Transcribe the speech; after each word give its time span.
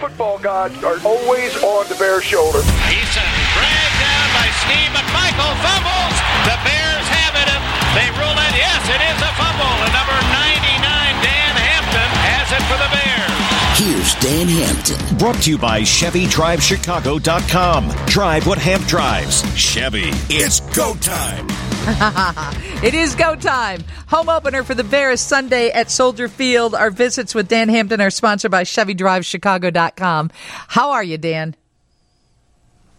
football 0.00 0.40
gods 0.40 0.72
are 0.82 0.96
always 1.04 1.52
on 1.62 1.84
the 1.92 1.96
Bears' 2.00 2.24
shoulder. 2.24 2.64
Eason 2.88 3.28
dragged 3.52 3.98
down 4.00 4.28
by 4.32 4.48
Steve 4.64 4.88
McMichael, 4.96 5.52
fumbles. 5.60 6.16
The 6.48 6.56
Bears 6.64 7.04
have 7.20 7.36
it. 7.36 7.52
They 7.92 8.08
rule 8.16 8.32
it. 8.32 8.52
Yes, 8.56 8.80
it 8.88 8.96
is 8.96 9.20
a 9.20 9.28
fumble. 9.36 9.76
And 9.84 9.92
number 9.92 10.16
99, 10.16 10.80
Dan 11.20 11.52
Hampton, 11.52 12.10
has 12.24 12.48
it 12.48 12.64
for 12.64 12.80
the 12.80 12.88
Bears. 12.96 13.28
Here's 13.76 14.16
Dan 14.24 14.48
Hampton. 14.48 14.96
Brought 15.18 15.42
to 15.42 15.50
you 15.50 15.58
by 15.58 15.82
ChevyDriveChicago.com. 15.82 17.90
Drive 18.06 18.46
what 18.46 18.56
Hamp 18.58 18.86
drives. 18.86 19.42
Chevy. 19.54 20.12
It's 20.30 20.60
go 20.74 20.94
time. 20.94 21.46
it 22.84 22.92
is 22.92 23.14
go 23.14 23.34
time. 23.34 23.82
Home 24.08 24.28
opener 24.28 24.62
for 24.64 24.74
the 24.74 24.84
Bears 24.84 25.18
Sunday 25.20 25.70
at 25.70 25.90
Soldier 25.90 26.28
Field. 26.28 26.74
Our 26.74 26.90
visits 26.90 27.34
with 27.34 27.48
Dan 27.48 27.70
Hampton 27.70 28.02
are 28.02 28.10
sponsored 28.10 28.50
by 28.50 28.64
ChevyDriveChicago.com. 28.64 30.30
How 30.68 30.90
are 30.90 31.02
you, 31.02 31.16
Dan? 31.16 31.56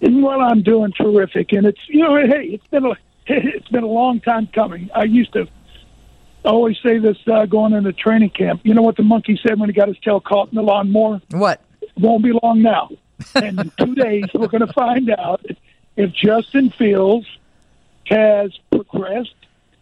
Well, 0.02 0.41
I'm 0.41 0.63
doing 0.63 0.94
terrific, 0.94 1.53
and 1.53 1.67
it's 1.67 1.80
you 1.88 1.99
know, 1.99 2.16
hey, 2.16 2.45
it's 2.45 2.66
been 2.67 2.86
a 2.86 2.94
it's 3.27 3.67
been 3.67 3.84
a 3.84 3.88
long 3.88 4.20
time 4.20 4.48
coming. 4.48 4.89
I 4.95 5.03
used 5.03 5.34
to 5.34 5.48
always 6.44 6.77
say 6.81 6.98
this 6.98 7.17
uh, 7.31 7.45
going 7.45 7.73
into 7.73 7.94
training 7.94 8.31
camp. 8.31 8.61
You 8.63 8.73
know 8.73 8.81
what 8.81 8.98
the 8.98 9.03
monkey 9.03 9.39
said 9.45 9.59
when 9.59 9.70
he 9.70 9.73
got 9.73 9.89
his 9.89 10.00
tail 10.00 10.20
caught 10.20 10.50
in 10.50 10.55
the 10.55 10.63
lawnmower? 10.63 11.22
What? 11.30 11.61
It 11.81 11.91
won't 11.98 12.23
be 12.23 12.31
long 12.41 12.63
now. 12.63 12.89
and 13.36 13.59
in 13.59 13.72
two 13.77 13.94
days, 13.94 14.25
we're 14.34 14.48
going 14.48 14.66
to 14.66 14.73
find 14.73 15.11
out 15.11 15.45
if 15.95 16.11
Justin 16.13 16.72
Fields 16.72 17.27
has 18.05 18.58
progressed, 18.72 19.36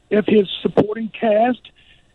if 0.10 0.26
his 0.26 0.50
supporting 0.62 1.10
cast 1.10 1.72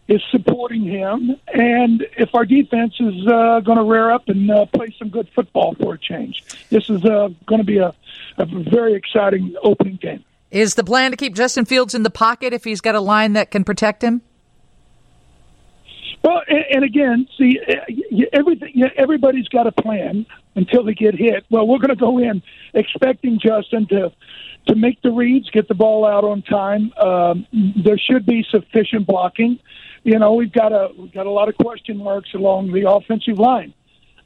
is 0.06 0.22
supporting 0.30 0.82
him, 0.82 1.36
and 1.52 2.06
if 2.18 2.34
our 2.34 2.44
defense 2.44 2.94
is 3.00 3.26
uh, 3.26 3.60
going 3.60 3.78
to 3.78 3.84
rear 3.84 4.10
up 4.10 4.28
and 4.28 4.50
uh, 4.50 4.66
play 4.66 4.94
some 4.98 5.08
good 5.08 5.28
football 5.34 5.74
for 5.80 5.94
a 5.94 5.98
change. 5.98 6.44
This 6.68 6.90
is 6.90 7.04
uh, 7.04 7.30
going 7.46 7.60
to 7.60 7.64
be 7.64 7.78
a, 7.78 7.94
a 8.36 8.44
very 8.44 8.94
exciting 8.94 9.54
opening 9.62 9.96
game. 9.96 10.22
Is 10.50 10.74
the 10.74 10.84
plan 10.84 11.10
to 11.10 11.16
keep 11.16 11.34
Justin 11.34 11.64
Fields 11.64 11.94
in 11.94 12.02
the 12.02 12.10
pocket 12.10 12.52
if 12.52 12.64
he's 12.64 12.80
got 12.80 12.94
a 12.94 13.00
line 13.00 13.32
that 13.32 13.50
can 13.50 13.64
protect 13.64 14.02
him? 14.02 14.22
Well, 16.22 16.42
and, 16.48 16.64
and 16.70 16.84
again, 16.84 17.28
see, 17.36 17.58
everything. 18.32 18.82
Everybody's 18.96 19.48
got 19.48 19.66
a 19.66 19.72
plan 19.72 20.26
until 20.54 20.84
they 20.84 20.94
get 20.94 21.14
hit. 21.14 21.44
Well, 21.50 21.66
we're 21.66 21.78
going 21.78 21.90
to 21.90 21.96
go 21.96 22.18
in 22.18 22.42
expecting 22.72 23.38
Justin 23.38 23.86
to 23.88 24.12
to 24.66 24.74
make 24.74 25.02
the 25.02 25.10
reads, 25.10 25.50
get 25.50 25.68
the 25.68 25.74
ball 25.74 26.06
out 26.06 26.24
on 26.24 26.40
time. 26.40 26.90
Um, 26.94 27.46
there 27.84 27.98
should 27.98 28.24
be 28.24 28.46
sufficient 28.50 29.06
blocking. 29.06 29.58
You 30.04 30.18
know, 30.18 30.34
we've 30.34 30.52
got 30.52 30.72
a 30.72 30.90
we've 30.98 31.12
got 31.12 31.26
a 31.26 31.30
lot 31.30 31.48
of 31.48 31.56
question 31.56 31.98
marks 31.98 32.32
along 32.34 32.72
the 32.72 32.88
offensive 32.90 33.38
line. 33.38 33.74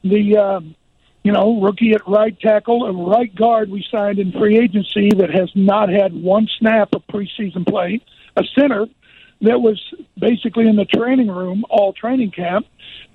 The 0.05 0.37
um, 0.37 0.75
you 1.23 1.33
know 1.33 1.61
rookie 1.61 1.93
at 1.93 2.07
right 2.07 2.39
tackle 2.39 2.87
and 2.87 3.09
right 3.09 3.35
guard 3.35 3.71
we 3.71 3.85
signed 3.91 4.19
in 4.19 4.33
free 4.33 4.59
agency 4.59 5.11
that 5.17 5.31
has 5.31 5.51
not 5.55 5.89
had 5.89 6.15
one 6.15 6.49
snap 6.59 6.95
of 6.95 7.07
preseason 7.07 7.67
play. 7.67 8.01
A 8.37 8.45
center 8.57 8.87
that 9.41 9.61
was 9.61 9.83
basically 10.19 10.69
in 10.69 10.77
the 10.77 10.85
training 10.85 11.29
room 11.29 11.65
all 11.71 11.93
training 11.93 12.31
camp. 12.31 12.67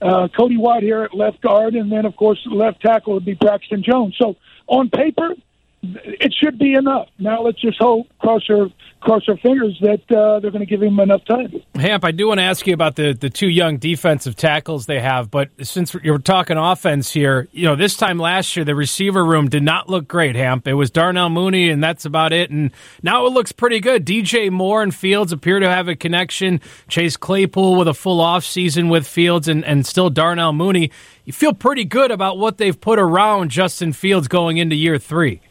Uh, 0.02 0.28
Cody 0.36 0.58
Whitehair 0.58 1.06
at 1.06 1.14
left 1.14 1.42
guard, 1.42 1.76
and 1.76 1.92
then 1.92 2.06
of 2.06 2.16
course 2.16 2.40
left 2.46 2.82
tackle 2.82 3.14
would 3.14 3.26
be 3.26 3.34
Braxton 3.34 3.84
Jones. 3.84 4.16
So 4.18 4.36
on 4.68 4.90
paper, 4.90 5.36
it 5.82 6.34
should 6.34 6.58
be 6.58 6.74
enough. 6.74 7.10
Now 7.20 7.42
let's 7.42 7.60
just 7.60 7.78
hope, 7.80 8.08
cross 8.20 8.44
our 8.50 8.70
cross 9.04 9.24
our 9.28 9.38
fingers 9.38 9.78
that 9.82 10.02
uh, 10.16 10.40
they're 10.40 10.52
going 10.52 10.66
to 10.66 10.66
give 10.66 10.82
him 10.82 11.00
enough 11.00 11.24
time. 11.26 11.62
Hamp, 11.76 12.06
I 12.06 12.12
do 12.12 12.28
want 12.28 12.40
to 12.40 12.44
ask 12.44 12.66
you 12.66 12.74
about 12.74 12.96
the 12.96 13.14
the 13.14 13.30
two 13.30 13.50
young 13.50 13.78
defensive 13.78 14.36
tackles 14.36 14.86
they 14.86 15.00
have, 15.00 15.30
but 15.30 15.50
since 15.62 15.96
you're 16.04 16.18
talking 16.18 16.58
offense 16.58 17.12
here, 17.12 17.48
you 17.52 17.66
know 17.66 17.76
this 17.76 17.96
time 17.96 18.18
last 18.18 18.56
year 18.56 18.66
the 18.66 18.76
receiver 18.76 19.24
room 19.24 19.50
did 19.50 19.64
not 19.64 19.90
look 19.90 20.08
great. 20.08 20.36
Hamp, 20.36 20.68
it 20.68 20.74
was 20.74 20.90
Darnell 20.90 21.30
Mooney, 21.30 21.70
and 21.70 21.84
that's 21.84 22.06
about 22.06 22.34
it. 22.34 22.50
And 22.50 22.72
now 23.04 23.26
it 23.26 23.34
looks 23.34 23.52
pretty 23.52 23.80
good. 23.80 24.06
DJ 24.06 24.50
Moore 24.50 24.82
and 24.82 24.96
Fields 24.96 25.32
appear 25.32 25.60
to 25.60 25.70
have 25.70 25.88
a 25.88 25.96
connection. 25.96 26.62
Chase 26.88 27.18
Claypool 27.18 27.76
with 27.76 27.88
a 27.88 27.94
full 27.94 28.22
off 28.22 28.44
season 28.44 28.90
with 28.90 29.06
Fields, 29.06 29.48
and 29.48 29.66
and 29.66 29.86
still 29.86 30.10
Darnell 30.10 30.54
Mooney. 30.54 30.92
You 31.26 31.34
feel 31.34 31.54
pretty 31.54 31.86
good 31.86 32.12
about 32.12 32.38
what 32.38 32.58
they've 32.58 32.80
put 32.80 33.00
around 33.00 33.50
Justin 33.50 33.94
Fields 33.94 34.28
going 34.28 34.58
into 34.58 34.76
year 34.76 34.98
three. 34.98 35.42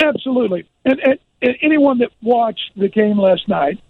Absolutely. 0.00 0.68
And, 0.84 0.98
and, 1.00 1.18
and 1.18 1.18
anyone 1.42 1.98
that 1.98 2.10
watched 2.22 2.70
the 2.76 2.88
game 2.88 3.18
last 3.18 3.48
night, 3.48 3.80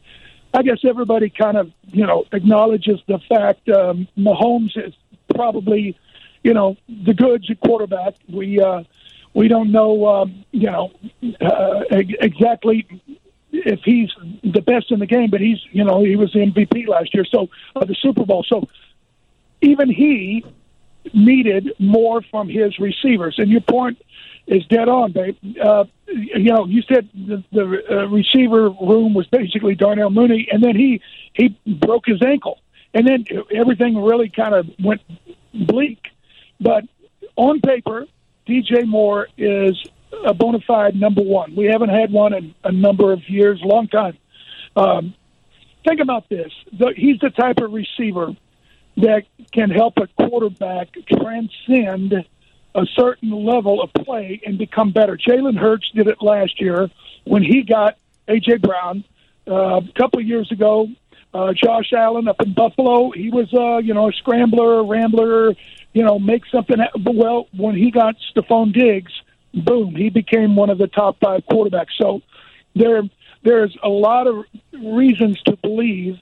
I 0.54 0.62
guess 0.62 0.78
everybody 0.84 1.30
kind 1.30 1.56
of, 1.56 1.70
you 1.86 2.06
know, 2.06 2.24
acknowledges 2.32 3.00
the 3.06 3.18
fact 3.28 3.68
um, 3.68 4.08
Mahomes 4.16 4.76
is 4.76 4.94
probably, 5.34 5.98
you 6.42 6.54
know, 6.54 6.76
the 6.88 7.14
goods 7.14 7.50
at 7.50 7.60
quarterback. 7.60 8.14
We 8.28 8.60
uh, 8.60 8.84
we 9.34 9.48
don't 9.48 9.72
know, 9.72 10.06
um, 10.06 10.44
you 10.50 10.70
know, 10.70 10.92
uh, 11.40 11.84
exactly 11.90 12.86
if 13.52 13.80
he's 13.84 14.10
the 14.42 14.60
best 14.60 14.90
in 14.90 14.98
the 14.98 15.06
game, 15.06 15.30
but 15.30 15.40
he's, 15.40 15.58
you 15.70 15.84
know, 15.84 16.02
he 16.02 16.16
was 16.16 16.32
the 16.32 16.40
MVP 16.40 16.88
last 16.88 17.14
year, 17.14 17.24
so 17.24 17.48
uh, 17.76 17.84
the 17.84 17.94
Super 17.94 18.24
Bowl. 18.24 18.44
So 18.46 18.68
even 19.60 19.90
he 19.90 20.44
needed 21.14 21.72
more 21.78 22.22
from 22.30 22.48
his 22.48 22.78
receivers. 22.78 23.36
And 23.38 23.50
your 23.50 23.60
point 23.60 24.00
is 24.46 24.66
dead 24.66 24.88
on, 24.88 25.12
babe. 25.12 25.36
Uh, 25.62 25.84
you 26.06 26.52
know, 26.52 26.66
you 26.66 26.82
said 26.82 27.08
the, 27.14 27.42
the 27.52 27.82
uh, 27.90 28.08
receiver 28.08 28.70
room 28.70 29.14
was 29.14 29.26
basically 29.28 29.74
Darnell 29.74 30.10
Mooney, 30.10 30.48
and 30.50 30.62
then 30.62 30.76
he 30.76 31.00
he 31.32 31.56
broke 31.66 32.06
his 32.06 32.20
ankle, 32.22 32.58
and 32.92 33.06
then 33.06 33.24
everything 33.54 34.02
really 34.02 34.28
kind 34.28 34.54
of 34.54 34.66
went 34.82 35.00
bleak. 35.54 36.00
But 36.60 36.84
on 37.36 37.60
paper, 37.60 38.06
DJ 38.46 38.86
Moore 38.86 39.28
is 39.38 39.80
a 40.24 40.34
bona 40.34 40.60
fide 40.66 40.96
number 40.96 41.22
one. 41.22 41.54
We 41.56 41.66
haven't 41.66 41.90
had 41.90 42.12
one 42.12 42.34
in 42.34 42.54
a 42.64 42.72
number 42.72 43.12
of 43.12 43.28
years, 43.28 43.60
long 43.62 43.88
time. 43.88 44.18
Um, 44.76 45.14
think 45.86 46.00
about 46.00 46.28
this: 46.28 46.52
the, 46.72 46.92
he's 46.96 47.18
the 47.20 47.30
type 47.30 47.58
of 47.58 47.72
receiver 47.72 48.36
that 48.96 49.22
can 49.52 49.70
help 49.70 49.94
a 49.96 50.06
quarterback 50.08 50.88
transcend 51.08 52.26
a 52.74 52.86
certain 52.96 53.30
level 53.30 53.82
of 53.82 53.92
play 53.92 54.40
and 54.46 54.58
become 54.58 54.92
better. 54.92 55.16
Jalen 55.16 55.58
Hurts 55.58 55.90
did 55.94 56.06
it 56.06 56.22
last 56.22 56.60
year 56.60 56.90
when 57.24 57.42
he 57.42 57.62
got 57.62 57.98
A.J. 58.28 58.58
Brown. 58.58 59.04
Uh, 59.46 59.80
a 59.80 59.92
couple 59.98 60.20
of 60.20 60.26
years 60.26 60.50
ago, 60.52 60.88
uh, 61.34 61.52
Josh 61.52 61.92
Allen 61.92 62.28
up 62.28 62.40
in 62.40 62.54
Buffalo, 62.54 63.10
he 63.10 63.30
was, 63.30 63.52
uh, 63.52 63.78
you 63.78 63.92
know, 63.94 64.08
a 64.08 64.12
scrambler, 64.12 64.80
a 64.80 64.82
rambler, 64.82 65.54
you 65.92 66.04
know, 66.04 66.18
make 66.18 66.44
something. 66.46 66.76
But 66.76 67.14
well, 67.14 67.48
when 67.56 67.74
he 67.74 67.90
got 67.90 68.16
Stefon 68.34 68.72
Diggs, 68.72 69.12
boom, 69.52 69.94
he 69.96 70.10
became 70.10 70.56
one 70.56 70.70
of 70.70 70.78
the 70.78 70.86
top 70.86 71.18
five 71.20 71.42
quarterbacks. 71.50 71.92
So 72.00 72.22
there, 72.74 73.02
there's 73.42 73.76
a 73.82 73.88
lot 73.88 74.26
of 74.26 74.44
reasons 74.72 75.40
to 75.42 75.56
believe 75.56 76.18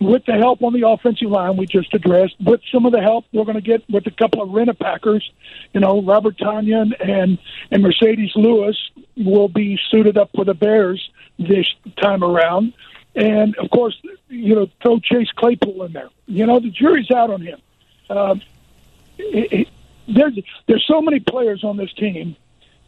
with 0.00 0.24
the 0.24 0.32
help 0.32 0.62
on 0.62 0.72
the 0.72 0.88
offensive 0.88 1.28
line 1.28 1.56
we 1.56 1.66
just 1.66 1.92
addressed, 1.92 2.34
with 2.40 2.60
some 2.72 2.86
of 2.86 2.92
the 2.92 3.00
help 3.00 3.26
we're 3.32 3.44
going 3.44 3.56
to 3.56 3.60
get 3.60 3.88
with 3.90 4.06
a 4.06 4.10
couple 4.10 4.42
of 4.42 4.50
rent 4.50 4.76
packers, 4.78 5.30
you 5.74 5.80
know, 5.80 6.02
Robert 6.02 6.38
Tonyan 6.38 6.92
and 7.00 7.38
and 7.70 7.84
Marcedes 7.84 8.34
Lewis 8.34 8.76
will 9.16 9.48
be 9.48 9.78
suited 9.90 10.16
up 10.16 10.30
for 10.34 10.44
the 10.44 10.54
Bears 10.54 11.10
this 11.38 11.66
time 12.00 12.24
around, 12.24 12.72
and 13.14 13.54
of 13.56 13.70
course, 13.70 14.00
you 14.28 14.54
know, 14.54 14.70
throw 14.82 14.98
Chase 15.00 15.30
Claypool 15.36 15.84
in 15.84 15.92
there. 15.92 16.08
You 16.26 16.46
know, 16.46 16.60
the 16.60 16.70
jury's 16.70 17.10
out 17.10 17.30
on 17.30 17.42
him. 17.42 17.60
Um, 18.08 18.42
it, 19.18 19.52
it, 19.52 19.68
there's 20.08 20.38
there's 20.66 20.84
so 20.86 21.02
many 21.02 21.20
players 21.20 21.62
on 21.62 21.76
this 21.76 21.92
team 21.92 22.36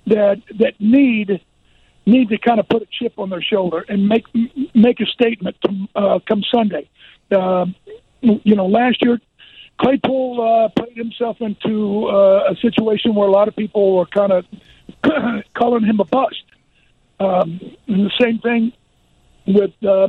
that 0.07 0.41
that 0.59 0.81
need 0.81 1.41
need 2.07 2.31
to 2.31 2.39
kind 2.39 2.59
of 2.59 2.69
put 2.69 2.83
a 2.83 2.87
chip 2.91 3.19
on 3.19 3.31
their 3.31 3.43
shoulder 3.43 3.85
and 3.89 4.09
make 4.09 4.25
make 4.75 5.01
a 5.01 5.07
statement 5.07 5.57
to, 5.63 5.89
uh, 5.95 6.19
come 6.27 6.43
Sunday. 6.51 6.89
Uh, 7.33 7.67
you 8.21 8.55
know, 8.55 8.67
last 8.67 9.03
year 9.03 9.19
Claypool 9.81 10.41
uh, 10.41 10.69
put 10.81 10.93
himself 10.97 11.41
into 11.41 12.07
uh, 12.07 12.53
a 12.53 12.57
situation 12.57 13.15
where 13.15 13.29
a 13.29 13.31
lot 13.31 13.49
of 13.49 13.57
people 13.57 13.97
were 13.97 14.07
kind 14.07 14.33
of 14.33 14.45
calling 15.55 15.85
him 15.85 15.99
a 16.01 16.05
bust. 16.05 16.45
Um, 17.19 17.61
the 17.87 18.11
same 18.21 18.39
thing 18.39 18.73
with 19.47 19.73
uh, 19.85 20.09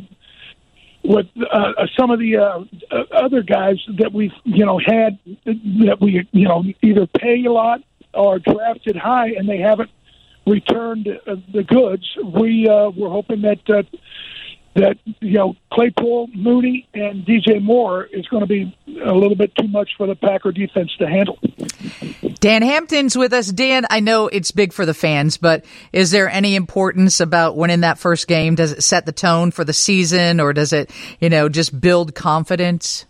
with 1.03 1.27
uh, 1.51 1.73
some 1.97 2.11
of 2.11 2.19
the 2.19 2.37
uh, 2.37 2.63
other 3.11 3.41
guys 3.41 3.77
that 3.99 4.13
we've 4.13 4.33
you 4.43 4.65
know 4.65 4.79
had 4.79 5.19
that 5.45 5.97
we 5.99 6.27
you 6.31 6.47
know 6.47 6.63
either 6.81 7.07
pay 7.07 7.43
a 7.45 7.51
lot 7.51 7.81
or 8.13 8.39
drafted 8.39 8.95
high, 8.95 9.29
and 9.29 9.49
they 9.49 9.57
haven't 9.57 9.89
returned 10.45 11.07
uh, 11.07 11.35
the 11.53 11.63
goods. 11.63 12.05
We 12.23 12.67
uh, 12.67 12.89
were 12.89 13.09
hoping 13.09 13.41
that 13.41 13.69
uh, 13.69 13.83
that 14.75 14.97
you 15.19 15.33
know 15.33 15.55
Claypool, 15.71 16.27
Mooney, 16.33 16.87
and 16.93 17.25
DJ 17.25 17.61
Moore 17.61 18.05
is 18.05 18.27
going 18.27 18.41
to 18.41 18.47
be 18.47 18.75
a 19.03 19.13
little 19.13 19.35
bit 19.35 19.55
too 19.55 19.67
much 19.67 19.91
for 19.97 20.07
the 20.07 20.15
Packer 20.15 20.51
defense 20.51 20.91
to 20.97 21.07
handle. 21.07 21.39
Dan 22.39 22.61
Hampton's 22.61 23.17
with 23.17 23.33
us. 23.33 23.47
Dan, 23.47 23.85
I 23.89 23.99
know 23.99 24.27
it's 24.27 24.51
big 24.51 24.73
for 24.73 24.85
the 24.85 24.93
fans, 24.93 25.37
but 25.37 25.63
is 25.91 26.11
there 26.11 26.29
any 26.29 26.55
importance 26.55 27.19
about 27.19 27.55
winning 27.55 27.81
that 27.81 27.99
first 27.99 28.27
game? 28.27 28.55
Does 28.55 28.71
it 28.71 28.83
set 28.83 29.05
the 29.05 29.11
tone 29.11 29.51
for 29.51 29.63
the 29.63 29.73
season, 29.73 30.39
or 30.39 30.53
does 30.53 30.73
it, 30.73 30.91
you 31.19 31.29
know, 31.29 31.49
just 31.49 31.79
build 31.79 32.15
confidence? 32.15 33.05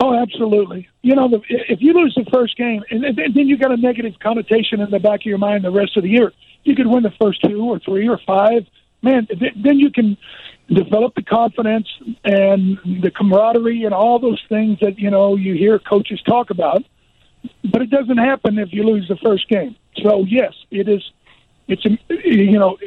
Oh, 0.00 0.14
absolutely. 0.14 0.88
You 1.02 1.14
know, 1.14 1.28
the, 1.28 1.40
if 1.48 1.80
you 1.80 1.94
lose 1.94 2.14
the 2.14 2.28
first 2.30 2.56
game, 2.56 2.82
and 2.90 3.02
then 3.16 3.48
you 3.48 3.56
got 3.56 3.72
a 3.72 3.76
negative 3.76 4.14
connotation 4.20 4.80
in 4.80 4.90
the 4.90 4.98
back 4.98 5.20
of 5.20 5.26
your 5.26 5.38
mind 5.38 5.64
the 5.64 5.70
rest 5.70 5.96
of 5.96 6.02
the 6.02 6.10
year. 6.10 6.32
You 6.64 6.74
could 6.74 6.86
win 6.86 7.04
the 7.04 7.12
first 7.20 7.40
two 7.42 7.62
or 7.62 7.78
three 7.78 8.08
or 8.08 8.20
five. 8.26 8.66
Man, 9.02 9.28
then 9.62 9.78
you 9.78 9.90
can 9.90 10.16
develop 10.68 11.14
the 11.14 11.22
confidence 11.22 11.86
and 12.24 12.78
the 13.02 13.10
camaraderie 13.10 13.84
and 13.84 13.94
all 13.94 14.18
those 14.18 14.42
things 14.48 14.78
that 14.80 14.98
you 14.98 15.10
know 15.10 15.36
you 15.36 15.54
hear 15.54 15.78
coaches 15.78 16.20
talk 16.22 16.50
about. 16.50 16.82
But 17.70 17.82
it 17.82 17.90
doesn't 17.90 18.18
happen 18.18 18.58
if 18.58 18.72
you 18.72 18.82
lose 18.82 19.06
the 19.08 19.16
first 19.16 19.48
game. 19.48 19.76
So 20.02 20.24
yes, 20.24 20.52
it 20.70 20.88
is. 20.88 21.02
It's 21.68 21.84
you 21.84 22.58
know 22.58 22.78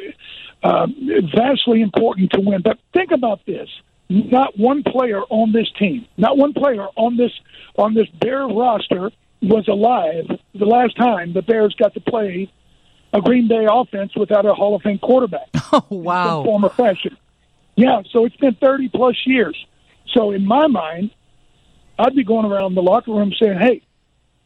uh, 0.62 0.86
vastly 1.34 1.80
important 1.80 2.32
to 2.32 2.40
win. 2.40 2.62
But 2.62 2.78
think 2.92 3.12
about 3.12 3.44
this: 3.46 3.68
not 4.08 4.58
one 4.58 4.82
player 4.82 5.22
on 5.30 5.52
this 5.52 5.70
team, 5.78 6.06
not 6.16 6.36
one 6.36 6.52
player 6.52 6.86
on 6.96 7.16
this 7.16 7.32
on 7.76 7.94
this 7.94 8.08
Bear 8.20 8.46
roster 8.46 9.10
was 9.42 9.68
alive 9.68 10.26
the 10.54 10.66
last 10.66 10.96
time 10.96 11.32
the 11.32 11.42
Bears 11.42 11.74
got 11.74 11.94
to 11.94 12.00
play 12.00 12.52
a 13.12 13.20
Green 13.20 13.48
Bay 13.48 13.66
offense 13.70 14.14
without 14.16 14.46
a 14.46 14.54
Hall 14.54 14.74
of 14.74 14.82
Fame 14.82 14.98
quarterback. 14.98 15.48
Oh 15.72 15.84
wow! 15.88 16.40
In 16.40 16.46
form 16.46 16.64
or 16.64 16.70
fashion. 16.70 17.16
Yeah, 17.76 18.02
so 18.10 18.24
it's 18.24 18.34
been 18.34 18.56
30 18.56 18.88
plus 18.88 19.14
years. 19.24 19.56
So 20.12 20.32
in 20.32 20.44
my 20.44 20.66
mind, 20.66 21.12
I'd 21.96 22.16
be 22.16 22.24
going 22.24 22.44
around 22.44 22.74
the 22.74 22.82
locker 22.82 23.12
room 23.12 23.32
saying, 23.38 23.58
"Hey, 23.60 23.82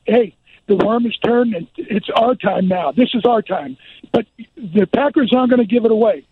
hey, 0.04 0.36
the 0.66 0.76
worm 0.76 1.04
has 1.04 1.16
turned, 1.16 1.54
and 1.54 1.66
it's 1.78 2.10
our 2.14 2.34
time 2.34 2.68
now. 2.68 2.92
This 2.92 3.08
is 3.14 3.24
our 3.24 3.40
time." 3.40 3.78
But 4.12 4.26
the 4.54 4.86
Packers 4.86 5.32
aren't 5.34 5.48
going 5.48 5.66
to 5.66 5.74
give 5.74 5.86
it 5.86 5.90
away. 5.90 6.26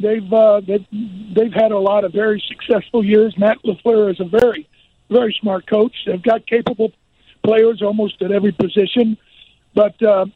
They've 0.00 0.32
uh, 0.32 0.62
they've 0.66 0.86
they've 1.34 1.52
had 1.52 1.72
a 1.72 1.78
lot 1.78 2.04
of 2.04 2.12
very 2.14 2.42
successful 2.48 3.04
years. 3.04 3.36
Matt 3.36 3.58
LaFleur 3.64 4.10
is 4.10 4.20
a 4.20 4.24
very 4.24 4.66
very 5.10 5.36
smart 5.40 5.66
coach. 5.66 5.94
They've 6.06 6.22
got 6.22 6.46
capable 6.46 6.92
players 7.42 7.82
almost 7.82 8.20
at 8.22 8.30
every 8.30 8.52
position. 8.52 9.16
But 9.74 10.00
uh, 10.02 10.26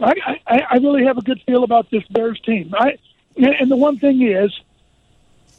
I, 0.00 0.40
I 0.46 0.60
I 0.70 0.76
really 0.76 1.04
have 1.04 1.18
a 1.18 1.22
good 1.22 1.40
feel 1.46 1.64
about 1.64 1.90
this 1.90 2.04
Bears 2.08 2.40
team. 2.40 2.74
I 2.76 2.98
and 3.36 3.70
the 3.70 3.76
one 3.76 3.98
thing 3.98 4.22
is 4.22 4.52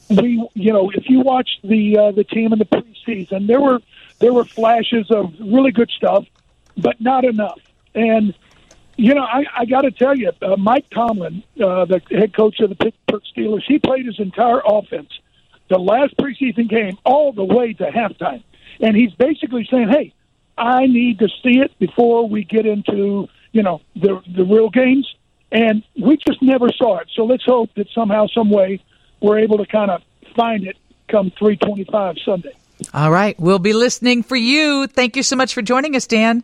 we 0.09 0.47
you 0.53 0.73
know 0.73 0.89
if 0.91 1.09
you 1.09 1.21
watch 1.21 1.49
the 1.63 1.97
uh, 1.97 2.11
the 2.11 2.23
team 2.23 2.53
in 2.53 2.59
the 2.59 2.65
preseason, 2.65 3.47
there 3.47 3.61
were 3.61 3.81
there 4.19 4.33
were 4.33 4.45
flashes 4.45 5.09
of 5.11 5.33
really 5.39 5.71
good 5.71 5.89
stuff, 5.91 6.25
but 6.77 6.99
not 6.99 7.23
enough. 7.23 7.59
And 7.93 8.33
you 8.97 9.13
know, 9.13 9.23
I, 9.23 9.45
I 9.57 9.65
got 9.65 9.81
to 9.81 9.91
tell 9.91 10.15
you, 10.15 10.31
uh, 10.41 10.55
Mike 10.55 10.89
Tomlin, 10.89 11.43
uh, 11.61 11.83
the 11.85 12.01
head 12.09 12.33
coach 12.33 12.61
of 12.61 12.69
the 12.69 12.75
Pittsburgh 12.75 13.23
Steelers, 13.35 13.63
he 13.67 13.77
played 13.77 14.05
his 14.05 14.19
entire 14.19 14.61
offense 14.65 15.09
the 15.67 15.77
last 15.77 16.15
preseason 16.17 16.69
game 16.69 16.97
all 17.03 17.33
the 17.33 17.43
way 17.43 17.73
to 17.73 17.85
halftime, 17.85 18.43
and 18.79 18.95
he's 18.95 19.13
basically 19.13 19.67
saying, 19.69 19.89
"Hey, 19.89 20.13
I 20.57 20.85
need 20.85 21.19
to 21.19 21.29
see 21.43 21.59
it 21.59 21.77
before 21.79 22.27
we 22.27 22.43
get 22.43 22.65
into 22.65 23.27
you 23.55 23.63
know 23.63 23.81
the 23.95 24.21
the 24.35 24.43
real 24.43 24.69
games." 24.69 25.07
And 25.51 25.83
we 25.95 26.17
just 26.17 26.41
never 26.41 26.69
saw 26.75 26.97
it. 26.97 27.07
So 27.15 27.23
let's 27.23 27.45
hope 27.45 27.69
that 27.75 27.87
somehow, 27.93 28.27
some 28.27 28.49
way, 28.49 28.81
we're 29.21 29.39
able 29.39 29.57
to 29.59 29.65
kind 29.65 29.89
of 29.89 30.01
find 30.35 30.65
it 30.65 30.75
come 31.07 31.31
325 31.37 32.15
Sunday. 32.25 32.51
All 32.93 33.09
right. 33.09 33.39
We'll 33.39 33.59
be 33.59 33.71
listening 33.71 34.23
for 34.23 34.35
you. 34.35 34.87
Thank 34.87 35.15
you 35.15 35.23
so 35.23 35.35
much 35.37 35.53
for 35.53 35.61
joining 35.61 35.95
us, 35.95 36.07
Dan. 36.07 36.43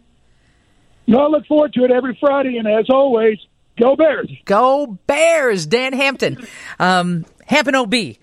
No, 1.07 1.17
I 1.19 1.27
look 1.27 1.45
forward 1.45 1.73
to 1.73 1.83
it 1.83 1.91
every 1.91 2.15
Friday. 2.21 2.57
And 2.57 2.67
as 2.67 2.89
always, 2.89 3.37
go 3.77 3.97
Bears. 3.97 4.31
Go 4.45 4.97
Bears. 5.07 5.65
Dan 5.65 5.91
Hampton. 5.91 6.47
Um, 6.79 7.25
Hamp 7.47 7.67
and 7.67 7.75
O'B 7.75 8.17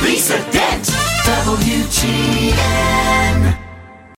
Lisa 0.01 0.39
Dent, 0.51 0.85
WGN. 1.25 3.30